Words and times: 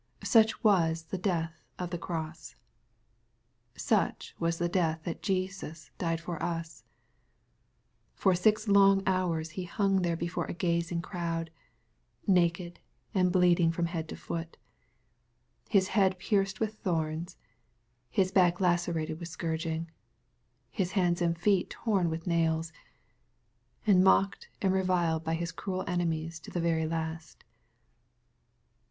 Such 0.23 0.63
was 0.63 1.03
the 1.03 1.19
death 1.19 1.63
of 1.77 1.91
the 1.91 1.97
cross. 1.99 2.55
Such 3.75 4.33
was 4.39 4.57
the 4.57 4.67
death 4.67 5.01
that 5.03 5.21
Jesus 5.21 5.91
died 5.99 6.19
for 6.19 6.41
us! 6.41 6.83
For 8.15 8.33
six 8.33 8.67
long 8.67 9.03
hours 9.05 9.51
He 9.51 9.65
hung 9.65 10.01
there 10.01 10.15
before 10.17 10.45
a 10.45 10.55
gazing 10.55 11.03
crowd, 11.03 11.51
naked, 12.25 12.79
and 13.13 13.31
bleed 13.31 13.59
ing 13.59 13.71
from 13.71 13.85
head 13.85 14.09
to 14.09 14.15
foot,— 14.15 14.57
His 15.69 15.89
head 15.89 16.17
pierced 16.17 16.59
with 16.59 16.79
thorns,— 16.79 17.37
His 18.09 18.31
back 18.31 18.59
lacerated 18.59 19.19
with 19.19 19.29
scourging,— 19.29 19.91
His 20.71 20.93
hands 20.93 21.21
and 21.21 21.37
feet 21.37 21.69
torn 21.69 22.09
with 22.09 22.25
nails,— 22.25 22.73
and 23.85 24.03
mocked 24.03 24.49
and 24.63 24.73
reviled 24.73 25.23
by 25.23 25.35
His 25.35 25.51
cruel 25.51 25.83
enemies 25.85 26.39
to 26.39 26.49
the 26.49 26.59
very 26.59 26.87
last. 26.87 27.43